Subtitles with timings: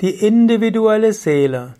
[0.00, 1.74] Die individuelle Seele.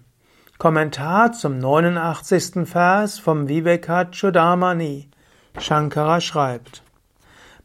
[0.58, 2.64] Kommentar zum 89.
[2.64, 5.08] Vers vom Vivekachudamani.
[5.58, 6.84] Shankara schreibt.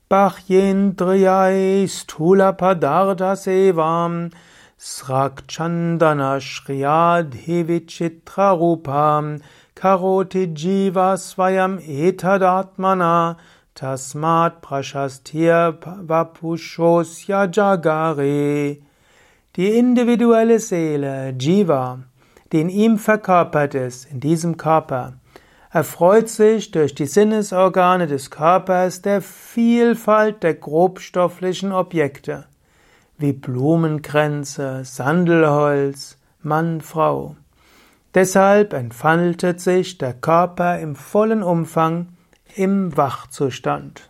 [0.10, 4.32] Bachyendriyai stula padartha sevam
[4.76, 9.42] srakchandana shriyadhivichitra rupam
[9.76, 13.38] karoti jiva svayam etadatmana
[13.76, 15.78] tasmat prashastir
[16.08, 18.89] vapushosya jagare
[19.60, 22.00] die individuelle Seele, Jiva,
[22.54, 25.16] die in ihm verkörpert ist, in diesem Körper,
[25.70, 32.46] erfreut sich durch die Sinnesorgane des Körpers der Vielfalt der grobstofflichen Objekte,
[33.18, 37.36] wie Blumenkränze, Sandelholz, Mann, Frau.
[38.14, 42.08] Deshalb entfaltet sich der Körper im vollen Umfang
[42.56, 44.10] im Wachzustand.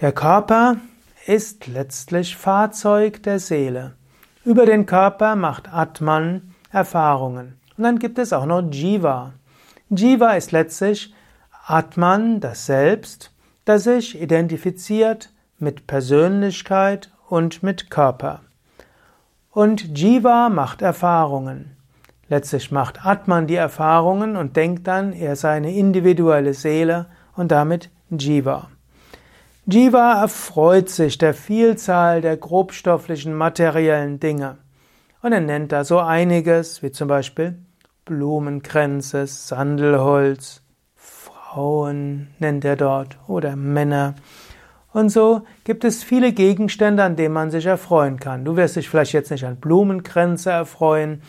[0.00, 0.78] Der Körper
[1.26, 3.94] ist letztlich Fahrzeug der Seele.
[4.44, 7.60] Über den Körper macht Atman Erfahrungen.
[7.76, 9.34] Und dann gibt es auch noch Jiva.
[9.88, 11.14] Jiva ist letztlich
[11.66, 13.32] Atman, das Selbst,
[13.64, 18.40] das sich identifiziert mit Persönlichkeit und mit Körper.
[19.52, 21.76] Und Jiva macht Erfahrungen.
[22.28, 27.06] Letztlich macht Atman die Erfahrungen und denkt dann, er sei eine individuelle Seele
[27.36, 28.70] und damit Jiva.
[29.64, 34.58] Jiva erfreut sich der Vielzahl der grobstofflichen materiellen Dinge.
[35.22, 37.58] Und er nennt da so einiges, wie zum Beispiel
[38.04, 40.62] Blumenkränze, Sandelholz,
[40.96, 44.16] Frauen nennt er dort oder Männer.
[44.92, 48.44] Und so gibt es viele Gegenstände, an denen man sich erfreuen kann.
[48.44, 51.22] Du wirst dich vielleicht jetzt nicht an Blumenkränze erfreuen,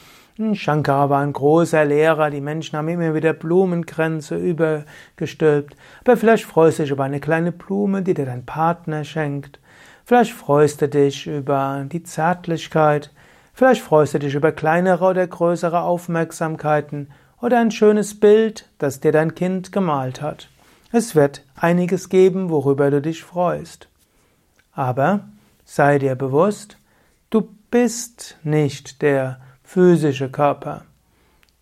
[0.54, 5.76] Shankara war ein großer Lehrer, die Menschen haben immer wieder Blumenkränze übergestülpt.
[6.04, 9.60] Aber vielleicht freust du dich über eine kleine Blume, die dir dein Partner schenkt.
[10.06, 13.12] Vielleicht freust du dich über die Zärtlichkeit.
[13.54, 19.12] Vielleicht freust du dich über kleinere oder größere Aufmerksamkeiten oder ein schönes Bild, das dir
[19.12, 20.50] dein Kind gemalt hat.
[20.92, 23.88] Es wird einiges geben, worüber du dich freust.
[24.74, 25.28] Aber
[25.64, 26.78] sei dir bewusst,
[27.30, 29.40] du bist nicht der
[29.74, 30.84] physische Körper.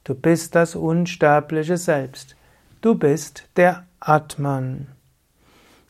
[0.03, 2.35] Du bist das unsterbliche Selbst.
[2.81, 4.87] Du bist der Atman.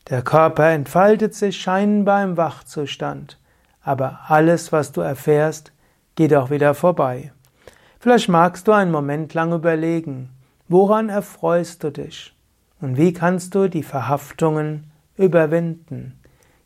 [0.08, 3.40] Der Körper entfaltet sich scheinbar im Wachzustand,
[3.82, 5.72] aber alles, was du erfährst,
[6.14, 7.32] geht auch wieder vorbei.
[7.98, 10.30] Vielleicht magst du einen Moment lang überlegen,
[10.68, 12.36] woran erfreust du dich
[12.80, 16.20] und wie kannst du die Verhaftungen überwinden.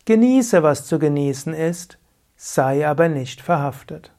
[0.05, 1.97] Genieße, was zu genießen ist,
[2.37, 4.13] sei aber nicht verhaftet.